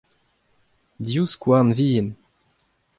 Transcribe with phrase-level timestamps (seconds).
[1.05, 2.09] div skouarn vihan.